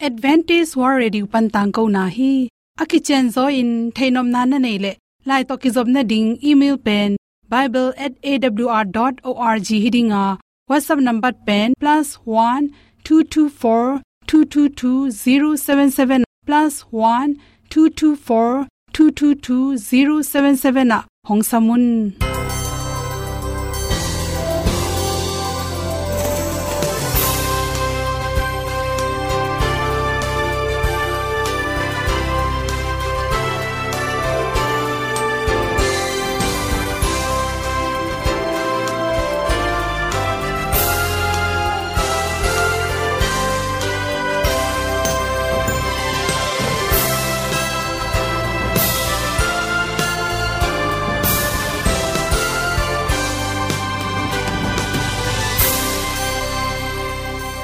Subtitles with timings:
[0.00, 2.48] advantage war radio pan tang ko na hi.
[2.80, 4.96] Aki chen zo in thainom na na nei le.
[5.26, 7.16] Lai to ki zob na ding, email pen
[7.48, 10.38] bible@awr.org hiding a
[10.70, 12.70] whatsapp number pen, plus one,
[13.04, 16.24] two two, four, two two two, zero, seven seven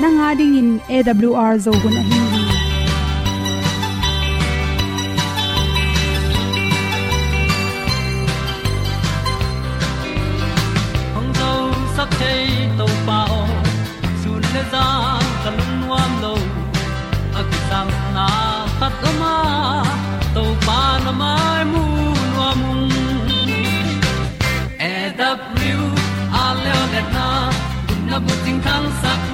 [0.04, 2.02] nanga ding in awr zo gun a
[11.14, 11.51] hong zo
[11.96, 12.45] sak chei
[12.80, 13.38] to pao
[14.23, 14.84] sun le za
[15.45, 16.34] kan nuam lo
[17.40, 18.26] a ki sam na
[18.80, 19.34] khat o ma
[20.34, 21.84] to pa na mai mu
[22.34, 22.60] nuam
[24.90, 24.95] e
[26.42, 26.76] a le
[27.16, 27.29] na
[27.86, 29.34] kun na bu tin kan sak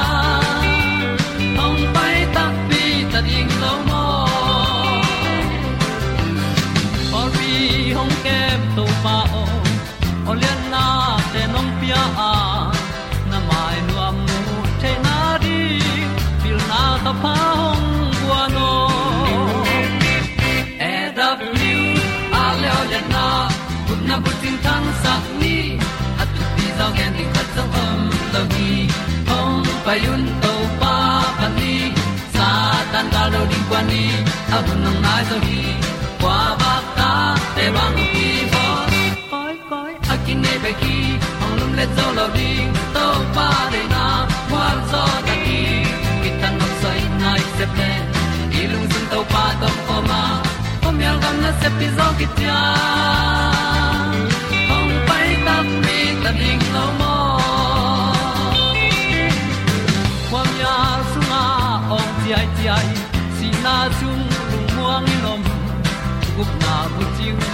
[25.03, 25.55] tin ni
[26.21, 27.99] at tu pi zo gen di khat zo om
[28.33, 28.71] lo gi
[29.29, 30.95] hong pa yun to pa
[31.39, 31.73] pa ni
[32.35, 32.47] sa
[32.91, 34.03] tan da lo ding kwan ni.
[34.55, 35.59] A bu nang mai zo hi
[36.21, 37.11] kwa ba ta
[37.55, 38.63] te bang ki bo
[39.31, 40.95] koi koi a kin nei be ki
[41.39, 44.05] hong lum le zo lo ding to pa de na
[44.49, 45.63] kwa zo ta ki
[46.21, 47.89] ki tan nok sai nai se pe
[48.61, 50.21] ilung sun to pa tom ko ma.
[50.83, 52.59] Pom yal gam na se pi zo ki tia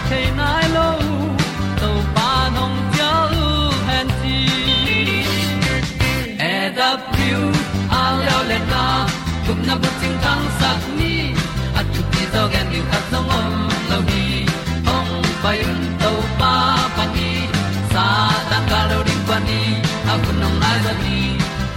[0.10, 0.90] chiu the nai lo
[1.80, 3.12] to pa nong pia
[3.44, 3.48] u
[3.88, 4.38] han ti
[6.52, 7.42] e da pru
[8.00, 8.84] a leo le na
[9.48, 11.14] gup na bu ting tang sat ni
[11.80, 13.54] at tu ti zo gen ni at song om
[13.90, 14.24] lo ni
[14.96, 15.12] ong
[15.44, 16.54] pai un to pa
[16.96, 17.30] pa ni
[17.94, 18.08] sa
[18.50, 19.62] tan ga lo ding pa ni
[20.12, 21.20] a nong lai za ni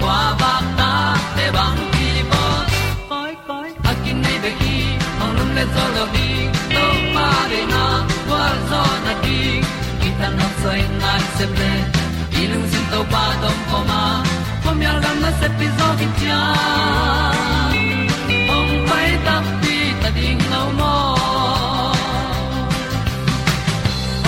[0.01, 0.91] kwa ba ta
[1.37, 2.43] te bang ki bo
[3.11, 3.93] koi koi a
[4.25, 4.77] nei be ki
[5.23, 6.30] ong lum le zo lo
[11.41, 11.73] se ple
[12.53, 14.01] lung sin to pa tom ko ma
[14.63, 16.41] pom yal gam na se pi zo ki tia
[18.57, 20.95] ong pai ta pi ta ding lo mo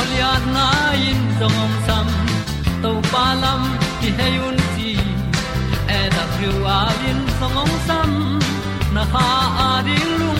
[0.00, 0.66] Olian na
[1.08, 2.08] in song om sam
[2.82, 3.62] to pa lam
[4.00, 4.90] ki hay un ti
[5.98, 8.10] e da thru a lin song om sam
[8.94, 9.28] na ha
[9.66, 10.31] a di lung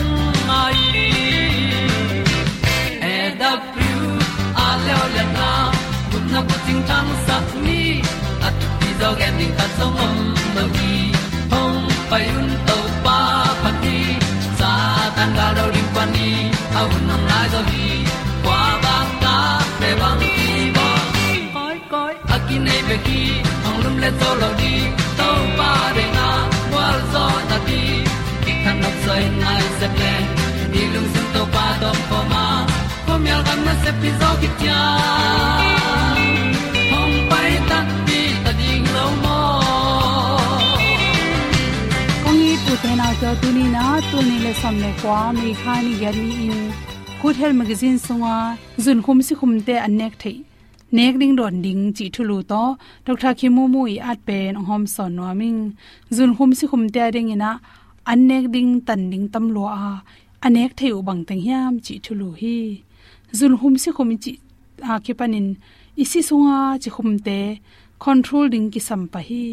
[6.65, 7.81] ting tam sat ni
[8.47, 10.17] at ti zo gen ding ta som mom
[10.55, 10.93] no gi
[11.53, 11.79] hong
[12.09, 13.17] pai un to pa
[13.63, 13.97] pa ti
[14.59, 14.71] sa
[15.15, 16.29] tan ga do ri pa ni
[16.79, 17.87] au nong lai do gi
[18.45, 19.35] kwa ba ta
[19.79, 20.87] pe bang ki bo
[21.55, 23.21] koi koi a ki nei be ki
[23.65, 24.73] hong lum le to lo di
[25.19, 25.29] to
[25.59, 26.27] pa de na
[26.75, 27.81] wa zo ta ti
[28.43, 30.13] ki kan nok sai nai se ple
[30.71, 32.45] ni lung sun to pa do pa ma.
[33.05, 34.81] Ko mi al gam na se pi zo ki tia
[44.43, 46.61] le som le kwa mi kha ni ger ni in
[47.21, 48.35] good health magazine sunga
[48.83, 50.37] zun khum si khum te an nek thei
[50.97, 52.61] nek ding don ding chi thulu to
[53.05, 55.61] dr khimu mu i at pen hom son no ming
[56.15, 57.51] zun khum si khum te ding ina
[58.11, 59.91] an nek ding tan ding tam lo a
[60.45, 62.57] anek theu bang teng hiam chi thulu hi
[63.37, 64.31] zun Khum si khum chi
[64.91, 65.47] a ke panin
[66.01, 67.39] isi sunga chi khum te
[68.03, 69.43] control ding ki sam pa hi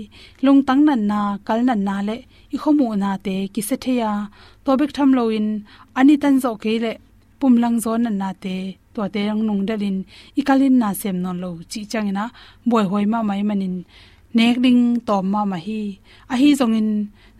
[0.44, 2.16] lung tang nan na, kal nan na le
[2.54, 4.10] i khomu na te ki se theya
[4.64, 5.48] to bek tham lo in
[5.98, 6.92] ani tan zo ke le
[7.40, 8.56] pum lang zo nan na te
[8.94, 9.98] to te rang nung dalin
[10.38, 12.24] i kalin na sem non lo chi changina
[12.70, 13.76] boy hoi ma mai manin
[14.36, 15.80] nek ding tom ma ma hi
[16.32, 16.90] a hi zong in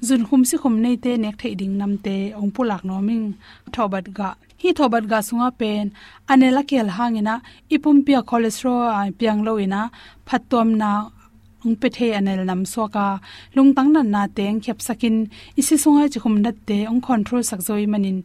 [0.06, 3.26] zun khum si khum nei te nek thei ding nam te ong pulak no ming
[3.74, 4.28] thobat ga
[4.60, 5.86] hi thobat ga sunga pen
[6.32, 7.34] anela kel hangina
[7.74, 9.82] ipum pia cholesterol a piang lo ina
[10.28, 10.90] phatom na
[11.64, 13.06] ong pe the anel nam so ka
[13.56, 15.16] lung tang nan na teng khep sakin
[15.60, 18.18] isi sunga chi khum nat te ong control sak zoi manin.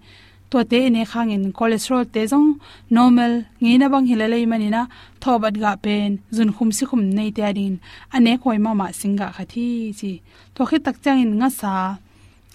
[0.52, 2.50] To te ene khangin cholesterol te jong
[2.96, 4.82] normal nge na bang hilalei manina
[5.22, 7.76] thobat ga pen, zun khum si khum nei te adin.
[8.16, 9.68] Ane khoi ma ma singa khathi
[10.00, 10.12] chi.
[10.56, 11.74] To khi tak chang in nga sa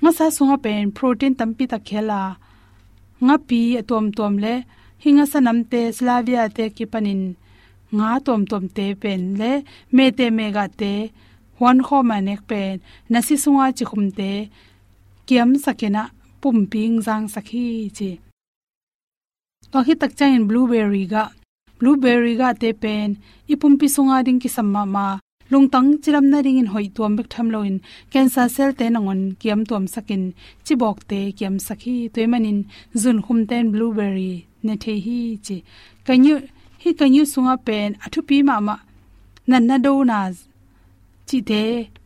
[0.03, 2.23] nga sa sunga pen protein tampi ta khela.
[3.27, 4.55] Nga pi atom tom le,
[5.03, 7.23] hinga sanam te slavia te ki panin
[7.97, 9.53] nga tom tom te pen le,
[9.97, 10.93] me te me ga te
[11.59, 12.75] hon kho ma nek pen,
[13.13, 14.33] nasi sunga chi khum te,
[15.27, 16.03] kiam sakena
[16.41, 17.67] pum ping jang sakhi
[17.97, 18.11] chi.
[19.73, 21.25] To hi tak chain blueberry ga
[21.79, 23.09] blueberry ga te pen,
[23.53, 25.07] ipum pi sunga ding ki samma ma
[25.51, 27.77] lungtang chiram na ring in hoi tuam bek tham loin
[28.13, 30.23] cancer cell te nangon kiam tuam sakin
[30.65, 32.59] chibok te kiam sakhi toimanin
[33.03, 34.33] zun khum ten blueberry
[34.65, 35.57] ne the hi chi.
[36.07, 36.35] Kanyu
[36.83, 38.77] hi kanyu sunga pen athu pi ma ma
[39.51, 40.19] nan na do na
[41.29, 41.63] chi te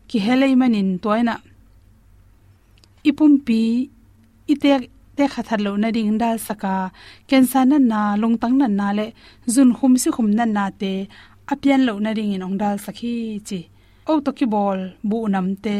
[0.09, 1.35] ki helai manin toina.
[3.09, 3.61] Ipum pi
[4.53, 4.71] ite
[5.17, 6.73] te khathar lo na ding dal saka
[7.29, 9.05] kensa na na lungtang na na le
[9.53, 10.93] zun khum si khum na na te
[11.51, 13.13] apian lo na ring in ong dal sakhi,
[13.47, 13.59] chi.
[14.11, 14.79] O to ki bol
[15.09, 15.77] bu nam te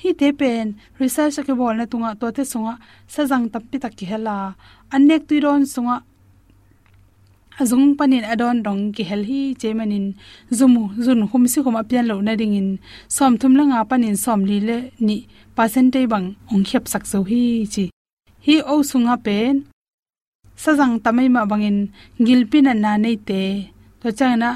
[0.00, 0.66] hi te pen
[1.00, 2.74] research ke bol na tunga to te sunga
[3.14, 4.36] sajang tappi tak ki hela
[4.94, 5.96] anek tuiron sunga
[7.60, 10.06] azung panin adon dong ki hel hi chemanin.
[10.58, 12.68] Zumu, zun khum si khum apian lo na ding in.
[13.16, 15.16] Som thum la nga panin som li le ni
[15.56, 17.84] percentage bang ong khep sak so hi chi.
[18.46, 19.54] Hi o sunga pen.
[20.62, 21.78] Sajang tamai ma bangin
[22.26, 23.42] gilpin na na nei te.
[24.00, 24.50] To changna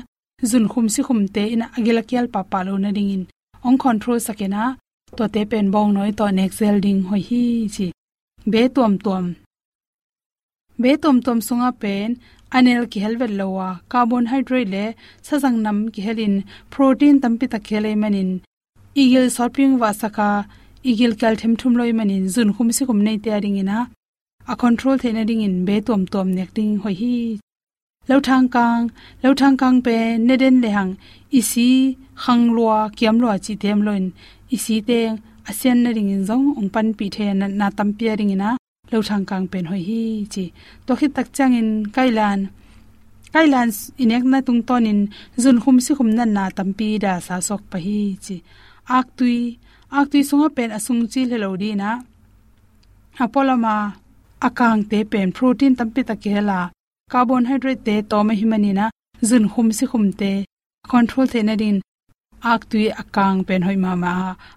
[0.51, 3.23] zun khum si khum te ina agila kyal pa pa lo na ding in.
[3.67, 4.63] Ong control sakena
[5.17, 7.43] to te pen bong noi to next cell ding hoi hi
[7.75, 7.87] chi.
[8.53, 9.27] Be tuam tuam.
[10.83, 12.11] Be tuam tuam sunga pen
[12.57, 14.85] anel ki helvel lowa carbohydrate le
[15.27, 16.35] sajang nam ki helin
[16.73, 18.31] protein tampi ta khele manin.
[19.03, 20.31] Igil shopping wa saka,
[20.91, 23.79] igil kal them thum loi manin, zun khum si khum nei te ring ina.
[24.53, 27.17] A control the na ding in be tom tom nek ding hoi hi.
[28.09, 28.91] Lo thang kang
[29.23, 29.97] lo thang kang pe
[30.27, 30.93] ne den le hang,
[31.39, 31.69] isi
[32.23, 34.05] khang lua, kiam lua chi them loin.
[34.55, 34.99] Isi te
[35.49, 38.51] asian na ring in zong ong pan pi the na na tam pi ring ina
[38.93, 40.03] lo thang kang pen hoi hi
[40.33, 40.45] chi.
[40.87, 42.41] To khit tak chang in kailan.
[43.35, 43.69] Kailan
[44.03, 45.01] inek na tung ton in
[45.43, 48.37] zun khum si khum nan na tampi da sa sok pa hi chi.
[48.97, 49.39] Ak tui
[49.99, 51.91] ak tui sunga pen asung chi le lo di na.
[53.25, 53.77] Apolama
[54.47, 56.61] akang te pen protein tampi ta ke la.
[57.13, 58.87] Carbohydrate te to me himani na.
[59.29, 60.33] Zun khum si khum te
[60.93, 61.77] control the na din.
[62.53, 64.13] Ak tui akang pen hoi ma ma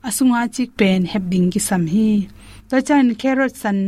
[0.08, 2.10] asunga chik pen heb ding ki sam hi.
[2.70, 3.80] To chan carrot san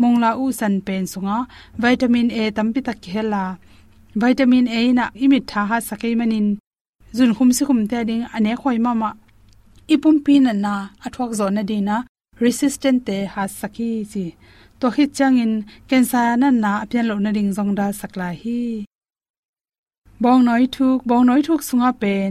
[0.00, 1.38] mongla u san pen sunga,
[1.82, 3.44] vitamin a tampi tak hela.
[4.22, 6.48] Vitamin a na imit tha ha sakai manin.
[7.16, 9.10] Zun khum si khum te ding ane khoi ma ma.
[9.94, 10.74] Ipum pin na
[11.06, 11.96] athok zo na dina
[12.42, 14.24] resistant te ha saki chi
[14.80, 15.52] to hi changin
[15.88, 18.60] cancer na na apyan lo na ding zong da sakla hi.
[20.22, 22.30] Bong noi thuk, bong noi thuk sunga pen.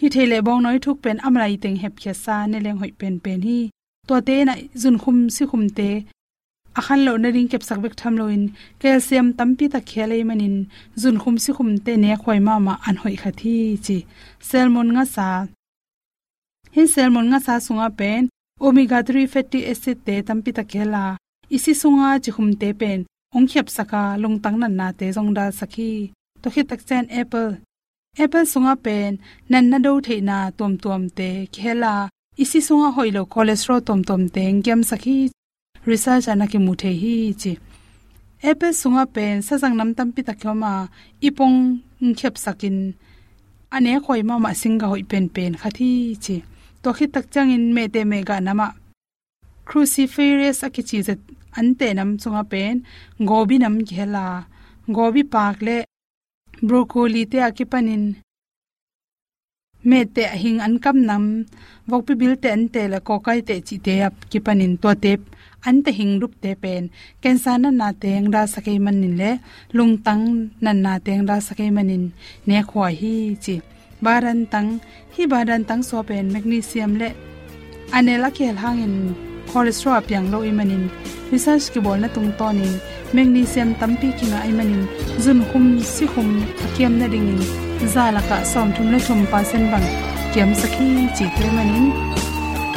[0.00, 3.40] Hi thele bong noi thuk pen amrai teng hep khesa, ne leng hoi pen pen
[3.48, 3.58] hi.
[4.08, 5.90] To te na zun khum si khum te
[6.78, 8.44] akhan lo na ring kep sak bek tham lo in.
[8.80, 10.56] Calcium tampi ta khele manin.
[11.02, 13.96] Zun khum si khum te ne khoi ma ma an hoi kha thi chi.
[14.48, 15.28] Salmon nga sa.
[16.74, 18.22] Hin salmon nga sa sunga pen.
[18.66, 21.04] Omega 3 fatty acid te tampi ta khela.
[21.56, 23.00] Isi sunga chi khum te pen.
[23.36, 25.92] Ong khep saka long tang nan na te jong da sakhi.
[26.42, 27.50] To khi tak chen apple.
[28.24, 29.12] Apple sunga pen.
[29.50, 31.94] Nan na do theina tom tom te khela.
[32.42, 35.18] Isi sunga hoilo cholesterol tom tom te ngem sakhi
[35.84, 37.52] research anaki muthe hi chi.
[38.50, 40.72] Apple sunga pen sajang nam tam pi takhoma
[41.28, 41.58] ipong
[42.18, 42.76] khep sakin.
[43.74, 45.90] Ane khoi ma ma singa hoi pen pen khathi
[46.24, 46.36] chi.
[46.82, 48.66] To khi tak changin me te me ga nama
[49.68, 51.20] cruciferous akichi zet
[51.58, 52.74] ante nam chunga pen.
[53.28, 54.24] Gobi nam khela
[54.96, 55.76] gobi pak le.
[56.66, 58.04] Broccoli te akipanin
[59.88, 61.24] me te hing an kam nam.
[61.88, 65.12] Vok pi bil te an te la kokai te chi te ap kipanin to te
[65.68, 66.90] an te hing rup te pen.
[67.22, 69.30] Ken sa na na teng ra sakai manin le.
[69.76, 70.24] Lung tang
[70.64, 72.04] na na teng ra sakai manin.
[72.46, 73.14] Ne khwa hi
[73.44, 73.54] chi.
[74.04, 74.70] Baran tang
[75.14, 77.08] hi baran tang so pen magnesium le.
[77.96, 78.94] Anela khel hangin
[79.50, 80.84] cholesterol piang lo imanin
[81.32, 82.68] research ki bol na tung to ni.
[83.16, 84.82] Magnesium tampi kinga imanin
[85.24, 86.28] zun khum, si khum
[86.64, 87.30] akiam na ding
[87.94, 89.86] zala ka som thum le thum pa sen bang.
[90.32, 91.86] Kiam sakhi chi te manin.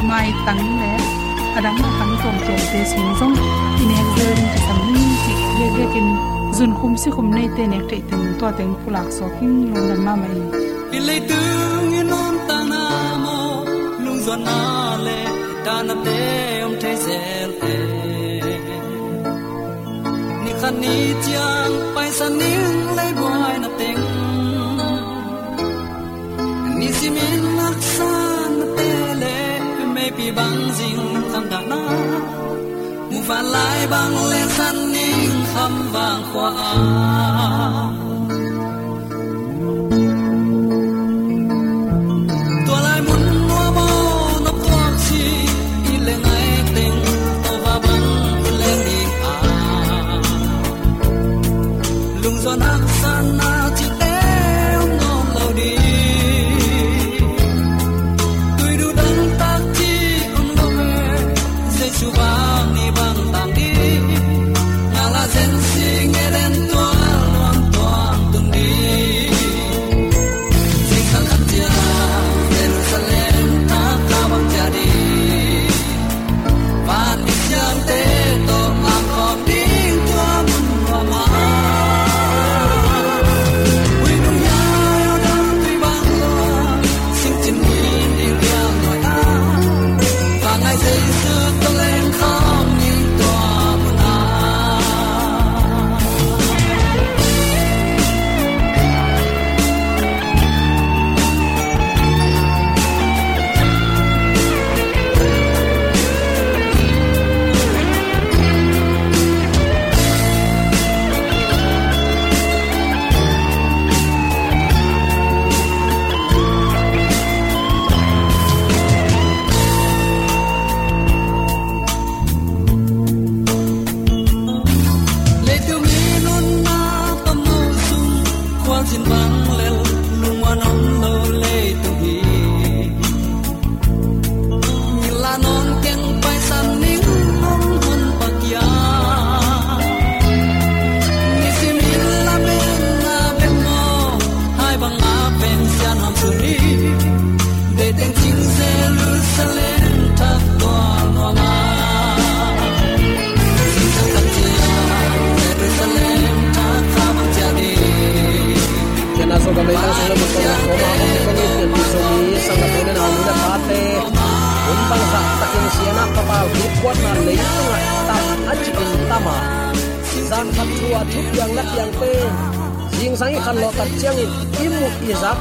[0.08, 1.25] Mai tang le
[1.58, 3.36] adam na kan tom tom te sing zong
[3.82, 6.08] in exer ki sam ni ti le le kin
[6.56, 9.80] zun khum si khum nei te nek te ten to teng pulak so kin lo
[9.88, 10.36] na ma mai
[10.96, 11.40] ilai tu
[11.88, 12.82] ngi non ta na
[13.24, 13.38] mo
[14.04, 14.58] lung zo na
[15.06, 15.18] le
[15.64, 16.18] ta na te
[16.66, 17.74] om te zel te
[20.44, 20.94] ni khan ni
[21.26, 22.52] chang pai san ni
[22.98, 24.02] le boy na teng
[26.78, 28.90] ni si min lak san te
[29.22, 29.36] le
[29.94, 31.80] me pi bang zing kham da na
[33.10, 38.05] mu fa lai bang le san ning kham bang khoa.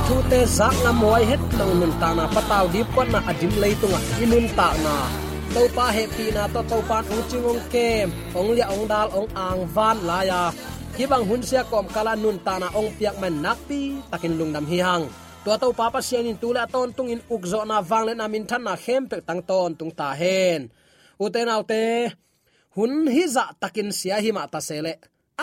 [0.08, 3.54] Thu te zak na moi het lo nun ta na pataw di pon na adim
[3.62, 4.96] le tunga inun ta na.
[5.54, 8.08] To pa happy na to to pan ong chingong kem.
[8.38, 10.42] Ong lia ong dal ong ang van la ya.
[10.96, 13.82] Ki bang hun sia kom kala nun ta na ong piak man nakpi
[14.12, 15.06] takin lungdam hi hang.
[15.44, 18.26] To to pa pa sian in tula ton tung in ukzo na wang le na
[18.34, 20.62] min than na khem pe tang ton tung ta hen.
[21.24, 21.82] Uten autte
[22.76, 24.94] hun hi za takin sia hi ma ta sele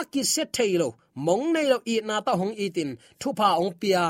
[0.01, 0.89] aki se thailo
[1.27, 2.91] mong nei lo i na ta hong itin
[3.21, 4.05] thu pa ong pia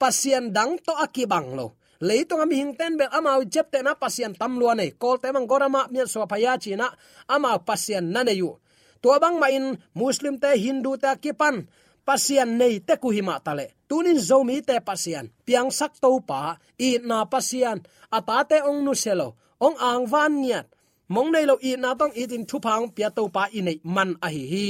[0.00, 1.76] pasian dang to akibang lo.
[2.00, 4.92] Leitung ami hing ten bel amau jep te na pasian tam lua nei.
[4.92, 6.92] Kol te mang gorama mi so phaya china
[7.28, 8.52] ama pasian na ne yu.
[9.00, 11.64] To bang ma in muslim te hindu te kipan
[12.04, 13.72] pasian nei te ku hima tale.
[13.88, 15.32] Tunin zomi te pasian.
[15.46, 17.80] Piang sak to pa, i na pasian.
[18.12, 20.68] Ata te ong nu selo ong ang van niat
[21.08, 23.78] mong nei lo i na tong i tin thu phang pia to pa i nei
[23.84, 24.68] man a hi hi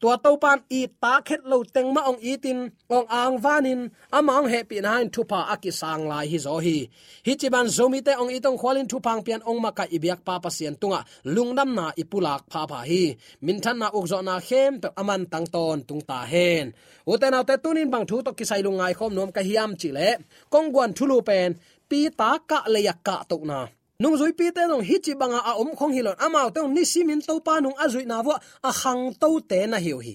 [0.00, 2.58] tua to pan i ta khet lo teng ma ong itin tin,
[2.96, 3.80] ong ang vanin,
[4.18, 6.78] amang he pi na in thu pa aki sang lai hi zo hi.
[7.26, 10.20] Hi chi ban zomi te ong itong khwalin thu pang pian ong ma ka ibyak
[10.26, 11.00] pa pa sian tunga
[11.34, 13.04] lungnam na ipulak pha pha hi.
[13.44, 16.66] Min than na ukzo na khem pe aman tang ton tung ta hen.
[17.10, 20.08] Uten autte tunin bang thu to kisai lungai khom nom ka hiam chi le.
[20.52, 21.50] Kong guan thulu pen,
[21.88, 23.60] pi ta ka le yak ka to na
[23.98, 26.82] nung zui pi te nong hi chi banga a om khong hilon amao te ni
[26.92, 28.36] simin to pa nung azui na wa
[28.68, 30.14] a khang to te na hiu hi.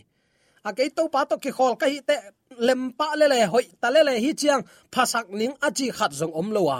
[0.68, 2.16] A ke to pa to ki khol ka hi te
[2.68, 4.64] lem pa le le hoi ta le le hi chiang
[4.94, 6.80] phasak ning a chi khat zong om lowa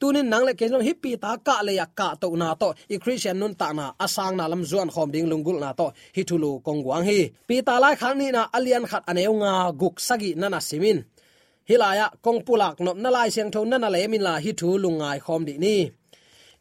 [0.00, 2.68] tunin nang le ke jong hi pi ta ka le ya ka to na to.
[2.94, 5.92] I christian nun ta na asang na lam zuan khom ding lungul na to.
[6.16, 7.20] Hi thulu kong wang hi.
[7.48, 10.98] Pi ta lai khang ni na alian khat aneu nga guk sagi nana simin.
[11.68, 15.18] Hilaya kong pulak nop na lai siang tho nana le min la hi thu lungai
[15.26, 15.76] khom di ni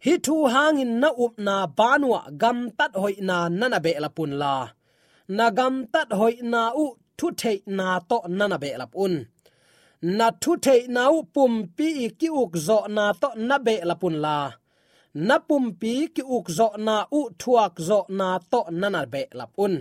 [0.05, 4.31] hi thu hangin na up na banwa gam tat hoi na nana be la pun
[4.41, 4.55] la.
[5.37, 6.85] Na gam tat hoi na u
[7.17, 9.15] thu the na to nana be la un
[10.17, 11.89] na thu the na u pum pi
[12.19, 14.37] ki uk zo na to na be la pun la.
[15.27, 19.45] Na pum pi ki uk zo na u thuak zo na to nana be la
[19.65, 19.75] un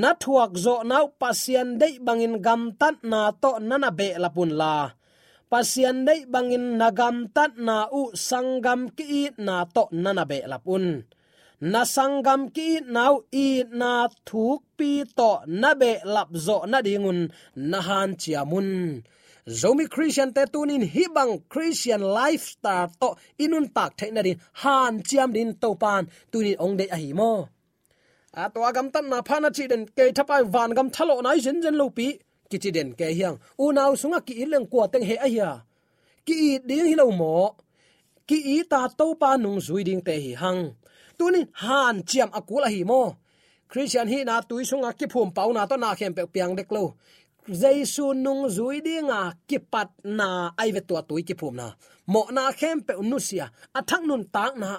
[0.00, 4.74] na thuak zo na pasian dei bangin gam tat na to nana be lapun la
[5.50, 10.86] pasian dei bangin nagam tat na u sangam ki na to nana be lapun.
[11.72, 13.14] Na sangam ki nau
[13.46, 13.48] i
[13.80, 13.92] na
[14.28, 15.30] thuk pi to
[15.60, 17.20] na be lap zo na dingun
[17.70, 18.70] na han chiamun
[19.60, 23.08] zomi christian te tunin hibang christian lifestyle to
[23.44, 26.02] inun tak theina din han chiam din to pan
[26.32, 27.32] tunin ong de ahi mo.
[28.34, 31.62] A to agam tan na phana chi den ke thapai van gam thalo nai jen
[31.62, 32.08] jen lo pi
[32.50, 35.50] ki chi den ke hiang u nau sunga ki ileng kwa teng he a hia
[36.26, 36.36] ki
[36.68, 37.34] ding hi lo mo
[38.28, 40.62] ki i ta to pa nung zui ding te hi hang
[41.18, 43.02] tunin han chiam akula hi mo
[43.70, 46.70] christian hi na tui sunga ki phum pau na to na khem pe piang dek
[46.76, 46.84] lo
[47.48, 51.66] jaisu nung zui dinga à, ki pat na ai ve to tui ki phum na.
[52.06, 53.46] Mo na khem pe unusia
[53.78, 54.70] athak nun tak na.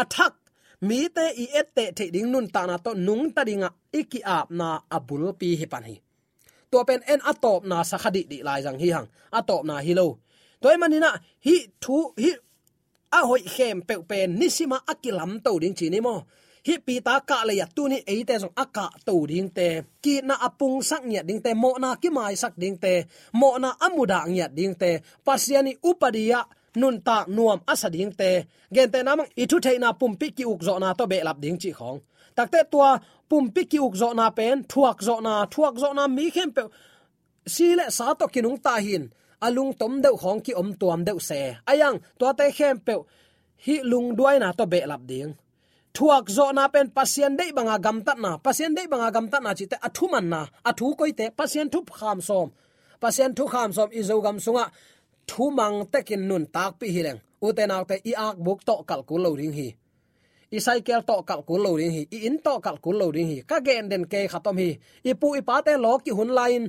[0.00, 0.34] Athak
[0.80, 4.20] mi te i et te the ding nun ta na to nung ta dinga iki
[4.24, 5.96] ap na abul pi hi pan hi
[6.74, 9.08] to pen en atop na sakhadi di lai jang hi hang.
[9.38, 10.06] Atop na hi lo.
[10.62, 11.10] Toy manina
[11.46, 12.30] hi thu, hi
[13.18, 16.14] a hoi khem pe pen, nisima akilam to ding chi ni mo.
[16.66, 19.68] Hi pi ta ka le ya tu ni e te song aka to ding te.
[20.04, 22.94] Ki na apung sak nya ding te, mo na ki mai sak ding te.
[23.40, 24.90] Mo na amuda nya ding te.
[25.26, 26.40] Pasiani upadiya
[26.80, 28.30] nun ta nuam asa ding te.
[28.74, 31.70] Gen te namang ithu theina pumpi ki uk zo na to be lap ding chi
[31.78, 31.98] khong.
[32.36, 32.90] Takte tua
[33.34, 36.62] pum piki uk zo na pen, thuak zo na, thuak zo na mi khem pe
[37.54, 39.04] sile sa to kinung ta hin
[39.46, 41.40] alung tom deu khong ki om tuam deu se.
[41.70, 42.94] Ayang to te khem pe
[43.64, 45.32] hi lung duai na to be lap ding.
[45.96, 49.42] Thuak zo na pen, pasien dei banga gam tat na, pasien dei banga gam tat
[49.42, 52.48] na chi te athu man na athu koi te pasien thu kham som.
[53.02, 54.64] Pasien thu kham som, i zo gam sunga,
[55.30, 59.54] thu mang tekin nun tak pi hileng uten autte i ak buk to kalkulo ring
[59.58, 59.68] hi
[60.56, 63.28] i cycle to kal kun lo ding hi i in to kal kun lo ding
[63.32, 64.70] hi ka gen den ke khatom hi
[65.10, 66.64] i pu i pa te lo ki hun lain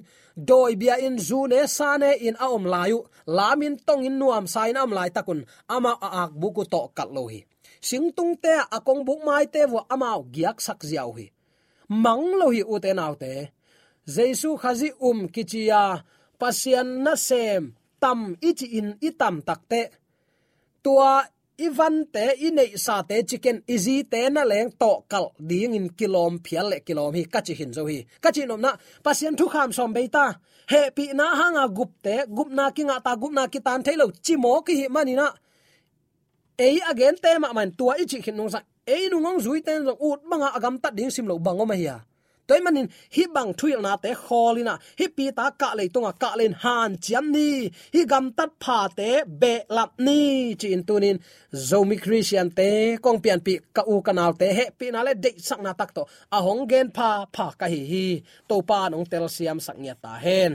[0.50, 3.00] doi bia in zu ne sa ne in a om layu
[3.38, 5.40] lamin tong in nuam sai nam lai takun
[5.76, 7.40] ama a ak buku to kal lo hi
[7.88, 11.26] sing tung te akong buk mai te wo amao giak sak ziaw hi
[12.04, 13.34] mang lo hi uten te
[14.16, 15.82] jesu khazi um kichia
[16.40, 18.20] pasian na sem, tam
[18.50, 19.82] ichi in itam takte
[20.84, 21.14] tua
[21.58, 26.40] ivan te inei sa te chicken easy te na leng to kal ding in kilom
[26.46, 28.06] phial le kilom hi kachi hin zo hi.
[28.24, 28.72] Kachi nom na,
[29.04, 30.36] pasien thu kham som beita.
[30.72, 33.84] He pi na hanga gup te, gup na ki nga ta, gup na ki tan
[33.84, 35.28] thailo chimo ki hi mani na.
[36.60, 38.60] Ei again te ma man tua ichi hin nong sa.
[38.88, 41.76] Ei nu ngong zui ten zo ut manga agam ta ding sim lo bango ma
[41.76, 41.98] hiya
[42.48, 44.82] toy manin hi bang thuil na te kholina à.
[45.00, 47.50] hi pi ta ka le tonga ka à, len han chiam ni.
[47.94, 49.10] Hi gam tat pha te
[49.42, 50.22] be lap ni.
[50.62, 51.18] Chin tunin
[51.70, 52.70] zomi christian te
[53.04, 55.92] kong pian pi ka u kanal te he pi na le de sak na tak
[55.96, 58.06] to a à hong gen pha pha ka hi hi
[58.50, 60.54] to pa nong tel siam sak nya ta hen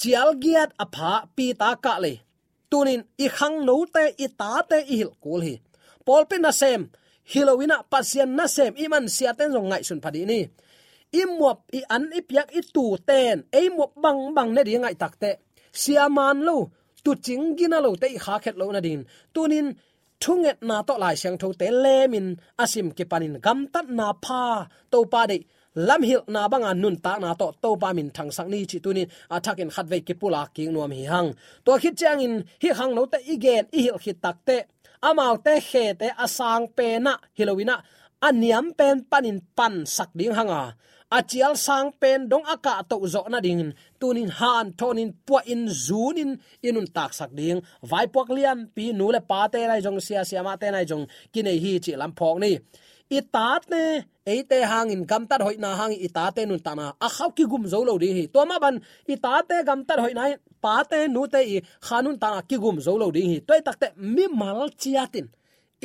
[0.00, 2.12] chial giat a pha pi ta ka le
[2.70, 5.54] tunin i khang no te i ta te i hil kul hi
[6.06, 6.82] pol na sem
[7.32, 10.40] hilowina pasien na sem iman siaten zong ngai sun phadi ni
[11.20, 13.44] imuap, i an ipiak, i tu ten.
[13.58, 15.30] Ei mop bang bang ne ri ngai takte
[15.72, 16.56] siaman lo,
[17.04, 19.00] tu chingina lo te kha khet lo na din.
[19.34, 19.66] Tunin,
[20.22, 22.26] thunget na to lai siang tho te lemin,
[22.62, 24.44] asim ke panin gam tat na pha.
[24.92, 25.38] To pa de,
[25.74, 28.78] lam hil na banga nun ta na to to pa min thang sang ni chi
[28.84, 31.30] tunin athakin khat ve ki pula ki nuam hi hang.
[31.64, 34.56] To khit chang in, hi hang no te igen i hil khit tak te.
[35.08, 37.76] Amau te khe te asang pe na hilowina
[38.26, 40.62] aniam pen panin pan sak ding hanga
[41.18, 43.72] achial sang pen dong aka to zo na ding.
[44.00, 46.30] Tunin han tonin pu in zunin
[46.68, 47.60] inun tak sak ding.
[47.90, 50.84] Vai pok liam pi nu le pa te lai jong sia sia ma te nai
[50.90, 52.52] jong kinai hi chi lam phok ni.
[53.16, 53.84] I tat ne,
[54.32, 56.86] ei te hang in gam tar hoina hang, i ta te nun ta na.
[57.06, 58.24] A khaw ki gum zo lo ri hi.
[58.32, 58.80] To ma ban,
[59.12, 60.24] i ta te gam tar hoina
[60.64, 63.36] pa te nu te i khanun ta ki gum zo lo ri hi.
[63.48, 65.28] Toi tak te, mi mal chiatin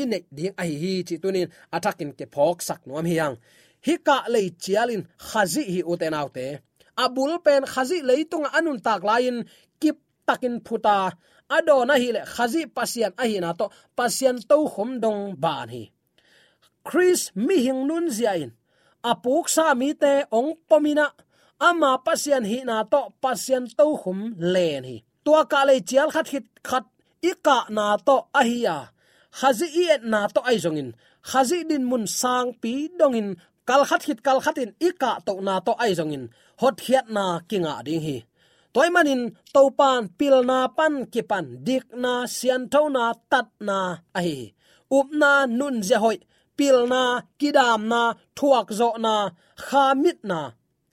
[0.01, 3.35] inek ding ai hi chi tunin atakin ke phok sak nuam hiang
[3.87, 6.47] hi ka le chialin khazi hi uten autte
[7.03, 9.37] abul pen khazi leitung anun tak lain
[9.81, 9.97] kip
[10.27, 10.97] takin phuta.
[11.55, 13.65] Adona hi le khazi pasian a hi na to
[13.97, 15.83] pasian to khom dong ban hi
[16.87, 18.51] chris mi hing nun ziain.
[19.11, 21.07] Apuk sa mi te ong pomina.
[21.67, 24.19] Ama pasian hi na to pasian to khum
[24.53, 26.85] len hi tua ka le chial khat hit khat
[27.31, 28.77] ika na to ahia.
[29.39, 30.89] Khazi i na to ai zongin
[31.29, 33.29] khazi din mun sang pi dongin
[33.67, 36.25] kal khat hit kal khatin ika to na to ai zongin
[36.61, 38.17] hot hiat na kinga ding hi.
[38.73, 39.21] Toy manin
[39.53, 42.63] topan pilna pan, kipan, dik na, sian
[42.95, 43.79] na, tat na
[44.19, 44.33] ai
[44.97, 46.17] up na, nun je hoi
[46.57, 47.03] pilna
[47.39, 48.01] kidam na,
[48.37, 49.15] thuak zo na
[49.65, 50.39] khamit na.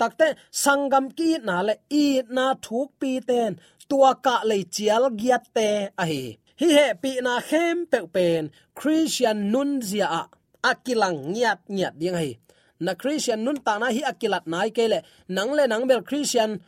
[0.00, 0.28] Takte
[0.62, 2.06] sangam ki na le, i
[2.36, 3.52] na thuk pi ten,
[3.88, 5.68] tua ka le chial giat te
[6.02, 6.16] ai
[6.60, 8.42] hi he, pi na khem pe pen,
[8.78, 10.22] christian nun zia a.
[10.70, 12.32] Akilang nyat nyat ding hai
[12.80, 15.02] na christian nun ta na hi akilat nai kele.
[15.28, 16.60] Nang le nang bel christian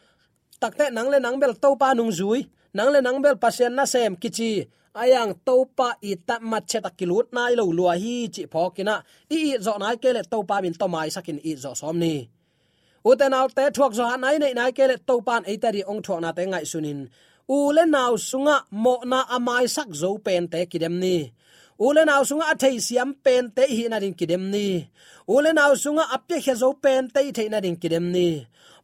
[0.61, 2.47] takte nang le nang bel to pa nung zui.
[2.75, 4.67] Nang le nang bel pasien na sem kichi.
[4.97, 9.59] Ayang topa i ta ma che ta kilut nai lo lua hi chi phokina i
[9.61, 12.15] zo nai kele topa bin to mai sakin i zo som ni.
[13.05, 16.01] Uten out te thuak zo han nai nei nai kele topan e ta ri ong
[16.07, 17.01] thuak na te ngai sunin.
[17.57, 21.17] U le naw sunga mo na amai sak zo pen te kidem ni
[21.79, 24.67] u le sunga athei siam pen te hi na rin kidem ni.
[25.29, 25.51] U le
[25.83, 28.29] sunga apye khezo pen te thei na rin kidem ni.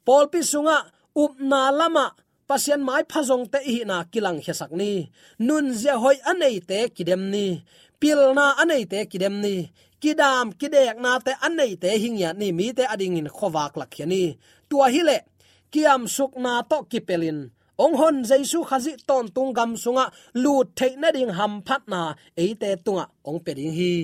[0.07, 0.77] Pol pi sunga
[1.23, 2.07] up na lama
[2.49, 4.93] pasian mai phazong te hi na kilang hesak ni.
[5.47, 7.47] Nun zia hoi anei te kidem ni.
[8.01, 9.57] Pilna anei te kidem ni.
[10.03, 14.25] Kidam, kidek na te anei te hingya ni mi te ading in khowak lak ni.
[14.69, 15.19] Tua hile
[15.73, 17.41] kiam suk na to kipelin
[17.85, 20.05] ong hon jaisu khazi ton tung gam sunga
[20.43, 22.01] lu theina ding ham phat na
[22.43, 23.95] eite tunga ong pe ding hi.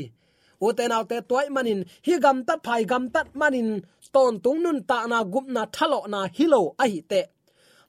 [0.66, 3.68] Uten autte toy manin hi gam tat phai gam tat manin
[4.14, 7.20] ton tung nun ta na gup na thalo na hilo a hi te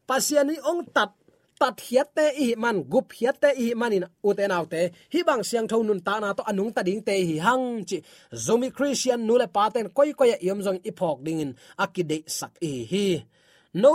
[0.08, 1.12] pasiani ong tat
[1.60, 4.82] tat hiat te i man gup hiat te i manin uten autte
[5.14, 7.98] hi bang siang thon nun ta na to anung ta ding te hi hang chi
[8.46, 11.52] zomi christian nule paten koi koi yom jong ipok ding in
[11.84, 13.39] akide sak e hi hi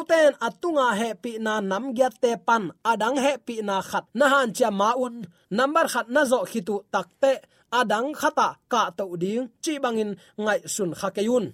[0.09, 4.29] ten atunga he pi na nam gya te pan, adang he pi na khat na
[4.29, 7.33] han cha maun number khat na zo khitu takte
[7.73, 11.53] adang khata ka to ding, chi bangin ngai sun khakeyun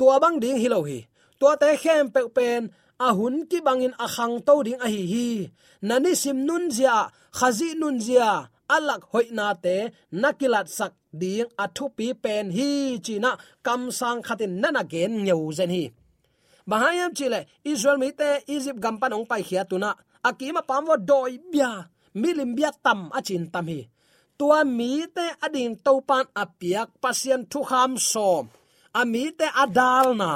[0.00, 0.98] tua bang ding hilo hi.
[1.38, 2.62] Tua te khem pe pen,
[3.06, 5.28] a hun ki bangin a khang to ding a hi hi.
[5.88, 6.96] Nani sim nun zia
[7.38, 8.30] khazi nun zia
[8.74, 9.76] alak hoina te
[10.22, 12.68] nakilat sak ding athu pi pen hi
[13.06, 13.30] china
[13.66, 15.84] kam sang khatin nana gen nyau zen hi
[16.70, 19.90] bahayam chile israel mi te egypt gampan ong pai khia tuna.
[20.28, 21.70] Akima pamwa doi bia
[22.22, 23.80] milim bia tam achin à, tam hi
[24.38, 28.44] tua mi te ading à, topan apiak à, pasien thu kham som.
[29.00, 30.30] Ami te adal na.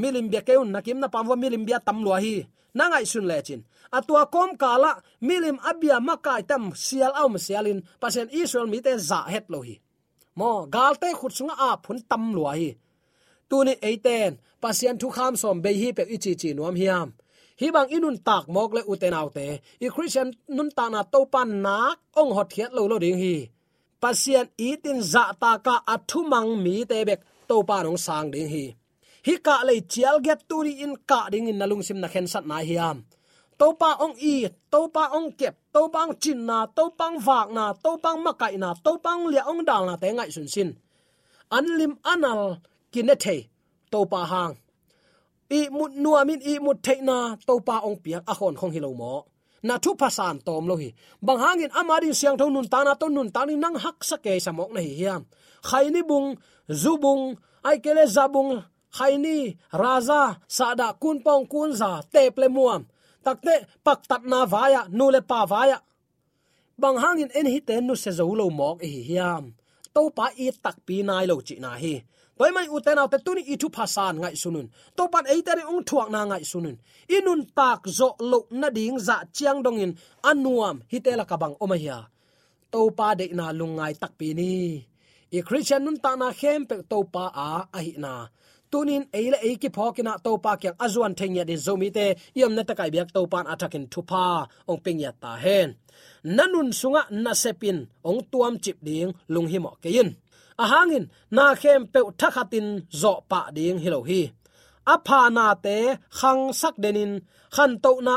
[0.00, 2.36] Milim bia keun nakim na pamwa milim bia tam lo hi
[2.74, 8.68] nangai sun lechin atua kom kala milim abia makai tam sial aum sialin pasien israel
[8.72, 9.76] mi te za het lo hi
[10.38, 12.72] mo galte khutsunga a phun tam lo hi
[13.52, 17.08] tuni eiten pasian thu kham som be hi pe ichi chi nuam hiam.
[17.60, 19.46] Hi bang inun tak mok le uten autte,
[19.84, 23.36] i christian nun ta na to pan nak ong hot hiat lo lo ding hi.
[24.02, 28.48] Pasian itin za ta ka athu mang mi te bek to pa nong sang ding
[28.54, 28.66] hi.
[29.26, 32.44] Hi ka le chial get turi in ka ding in nalung sim na khen sat
[32.50, 32.96] na hiam.
[33.60, 34.34] To pa ong i
[34.72, 38.54] to pa ong kep to pang chin na to pang vak na to pang makai
[38.62, 40.70] na to pang lia ong dal na te ngai sun sin.
[41.56, 42.42] Anlim anal
[42.92, 43.36] kinethe
[43.92, 44.54] to pa hang.
[45.58, 49.14] I mut nuamin, i mut theina to pa ong piak a hon khong hilo mo.
[49.62, 50.90] Na thu pasan tom lo hi.
[51.26, 54.32] Bang hangin amarin siang thon nun ta na nun ta ni nang hak sa ke
[54.44, 55.22] samok na hi hiam.
[55.68, 56.28] Khaini bung
[56.82, 57.22] zubung
[57.68, 58.50] ai kele zabung
[58.96, 59.36] khaini
[59.82, 60.22] raza
[60.56, 62.82] sada kun pong kun za te ple muam.
[63.24, 63.54] Takte
[63.86, 65.78] pak tat na vaya, nu le pa vaya.
[66.82, 69.44] Bang hangin en hi ten nu se zo lo mok e hi hiam.
[69.94, 71.94] To pa i tak pi nai lo chi na hi
[72.38, 74.66] toy mai uten autte tuni itu phasan ngai sunun
[74.96, 76.76] to pan ei tari ong thuak na ngai sunun
[77.16, 79.92] inun tak zo lo na ding dạ za chiang dongin
[80.30, 81.98] anuam hitela kabang omahia
[82.72, 84.52] to pa de na lungai tak pi ni.
[85.36, 88.14] I christian nun ta na khem pe to pa a ahi na.
[88.72, 92.06] Tunin eile eiki phokina to pa kyang azuan thengya de zomi te
[92.40, 95.68] yom na takai biak to pan atakin thupa ong pingya ta hen
[96.36, 100.08] nanun sunga na sepin ong tuam chip ding lunghimo kein
[100.58, 102.66] ahangin, na khem pe thakhatin
[103.00, 104.22] zo pa ding hilo hi.
[104.94, 105.76] Apha na te
[106.18, 107.12] khang sak denin,
[107.54, 108.16] khan to na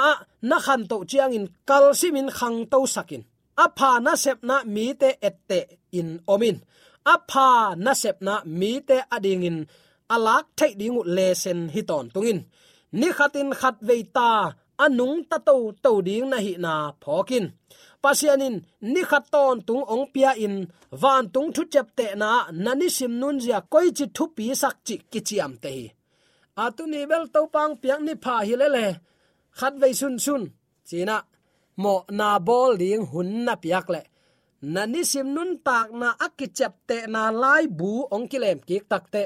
[0.50, 3.24] na khan to chiang in kal simin khang to sakin.
[3.64, 5.60] Apha na sep na mi te ette
[6.00, 6.58] in omin.
[7.14, 9.58] Apha na sep na mi te ading in
[10.16, 12.40] alak thai dingu lesen hiton tungin.
[13.00, 14.32] Ni khatin khat veita,
[14.84, 17.46] anung ta to to ding na hi na phokin
[18.06, 18.56] pasianin,
[18.94, 20.56] ni khaton tung ong pia in,
[21.02, 22.30] van tung thu chep te na
[22.66, 25.86] nani sim nun zia koi chi thu pi sak chi kichiam te hi.
[26.64, 28.86] Atuni bel to pang piang ni pha hi le le.
[29.58, 30.44] Khat ve sun sun.
[30.88, 31.18] China,
[31.84, 34.02] mo na bol ding hun na piak le.
[34.74, 39.24] Nani sim nun tak na akichep te na lai bu ong kilem kik tak te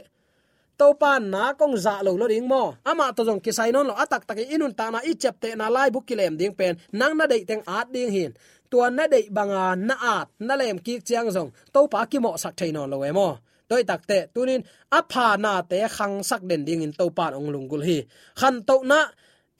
[0.80, 2.64] to pan na kong za lo lo ding mo.
[2.88, 5.50] Ama to jong ki sai non lo atak tak inun ta na i chep te
[5.60, 6.74] na lai bu kilem ding pen.
[7.00, 8.32] Nang na dei teng at ding hin.
[8.72, 12.32] Tua na dei banga na at na lem ki chiang jong to pa ki mo
[12.44, 13.30] sak thein non lo e mo.
[13.70, 17.54] Toy tak te, tunin apha na te khang sak den ding in to pan ong
[17.54, 18.00] lungul hi.
[18.40, 19.00] Khan to na,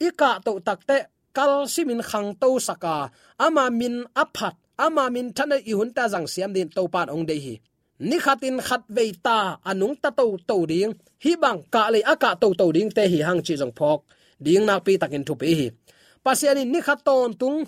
[0.02, 0.98] ika to tak te,
[1.36, 3.14] kal simin khang to saka.
[3.38, 4.54] Ama min aphat,
[4.84, 7.54] ama min thana i hun ta jang siam din to pan ong dei hi
[8.00, 10.92] ni khatin khat ve ta anung ta to to ding.
[11.24, 14.00] Hi bang ka le aka to to ding te hi hang chi jong phok.
[14.44, 15.66] Ding na pi takin thu pi hi.
[16.24, 17.58] Pasiani ni khat ton tung.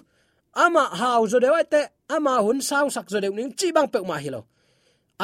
[0.64, 3.98] Ama hau zo dewai te, ama hun sau sak zo dew ning chi bang pe
[4.08, 4.40] ma hi lo.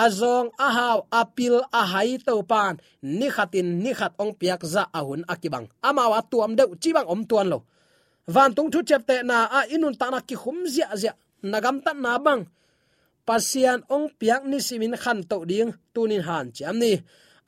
[0.05, 2.75] Azong ahaw apil ahai to pan.
[3.19, 7.09] Ni khatin ni khat ong piak za ahun akibang ama wa tuam deuh chi bang
[7.09, 7.59] om tuan lo.
[8.35, 11.13] Van tung thu chep te na a inun ta na ki khum zia zia.
[11.43, 12.43] Nagam ta na bang
[13.29, 16.93] pasian ong piak ni simin khan to ding, tunin han cham ni.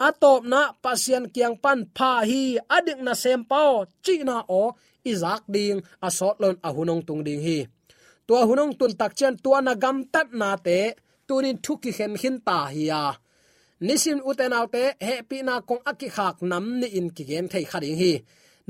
[0.07, 2.43] Atop na pasian kiang pan pha hi,
[2.77, 3.73] adik na sem pao,
[4.05, 4.62] chi na o
[5.12, 7.59] izak ding, asot lon ahunong tung ding hi.
[8.27, 10.79] Tua hunong tun tak chen, tua na gam tat na te,
[11.29, 13.03] tunin thuki khen hin ta hi ya
[13.81, 17.64] nisim uten autte he pi na kong aki khak nam ni in ki gen thei
[17.71, 18.12] khading hi.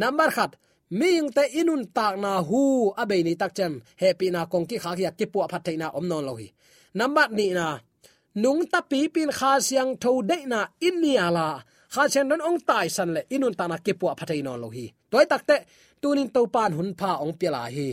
[0.00, 0.52] Number khat
[0.90, 2.60] ming te inun tak na hu
[3.02, 5.76] abe ni tak chen, he pi na kong ki khak ya ki pu phat thei
[5.76, 6.48] na om non lo hi
[6.94, 7.78] number ni na.
[8.34, 11.48] Nung ta pi pin kha siang tho de na in ni à ala
[11.92, 14.68] kha chen don ong tai san le inun ta na ke pu phat thei lo
[14.76, 14.86] hi.
[15.10, 15.56] Toy tak te
[16.02, 17.88] tunin to pan hun pha ong pela hi.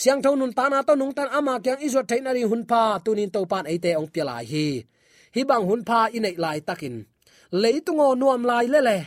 [0.00, 2.82] Siang tho nun ta na to nung tan ama kyang izo theina ri hun pha
[3.04, 4.66] tunin to pan ate ong pela hi.
[5.34, 6.96] Hi bang hun pha inei lai takin.
[7.62, 8.98] Leitungo nuam lai le le.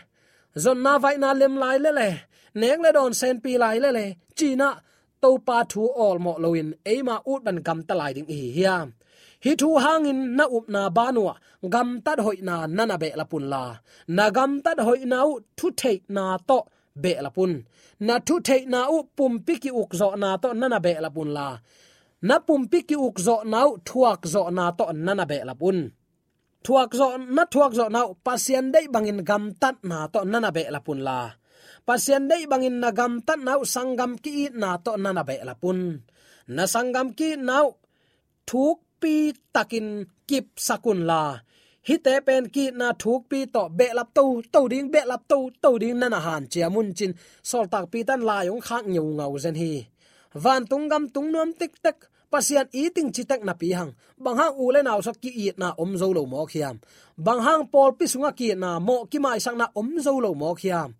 [0.63, 2.09] Zon na vai na lem lai le le.
[2.59, 4.05] Neng le don sen pi lai le le.
[4.37, 4.69] China
[5.21, 8.87] to pa thu all mo loin ema ut ban gam ta lai ding hi hiam
[9.43, 11.33] hi thu hangin na up na banwa
[11.73, 13.63] gam tat hoi na nana be la pun la.
[14.15, 16.57] Na gam tat hoi na u thu thei na to
[17.03, 17.51] be la pun.
[18.07, 21.09] Na thu thei na u pum pi ki uk zo na to nana be la
[21.15, 21.47] pun la.
[22.27, 25.53] Na pum pi ki uk zo na u thuak zo na to nana be la
[25.61, 25.77] pun.
[26.65, 30.63] Thuak zo na thuak zo na pasien dei bangin gam tat na to nana be
[30.73, 31.19] la pun la.
[31.87, 35.79] Pasien dei bangin na gam tat na sangam ki na to nana be la pun.
[36.55, 37.67] Na sangam ki nau
[38.49, 39.13] thuk pi
[39.55, 39.87] takin
[40.29, 41.23] kip sakun la.
[41.87, 45.23] Hi te pen ki na thuk pi to be lap to to ding be lap
[45.31, 47.11] to to ding na na han chia mun chin.
[47.49, 49.73] Sol tak pi tan la yong khak nyu ngau zen hi.
[50.43, 51.97] Van tung gam tung nom tik tak
[52.31, 53.91] pasian eating chitak na pi hang.
[54.23, 56.77] Bang hang u le naw sak ki it na om zo lo mo khiam
[57.25, 60.31] bang hang pol pi sunga ki na mo ki mai sang na om zo lo
[60.41, 60.91] mo khiam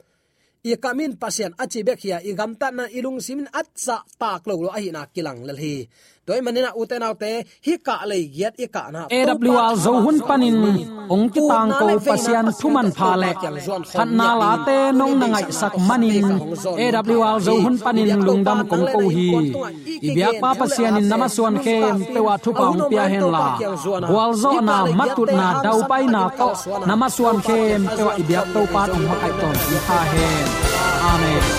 [0.64, 4.56] i kamin pasian achi bek hia i gam ta na ilung simin atsa tak lo
[4.64, 5.88] lo ahi na kilang lal hi
[6.30, 7.30] toy manina uten autte
[7.66, 10.58] hi ka le giat i ka na awl zo hun panin
[11.14, 13.32] ong ki tang ko pasian thuman pha le
[13.94, 16.28] khan na la te nong na ngai sak manin.
[17.30, 19.30] awl zo hun panin lungdam kong ko hi
[20.06, 23.46] i biak pa pasian in namaswan khem pewa thu paung pia hen la.
[24.14, 26.22] wal zo na matut na dau pai na.
[26.40, 26.50] ko
[26.90, 30.46] namaswan khem pewa i biak to pan ong makai ton i ha hen
[31.14, 31.59] amen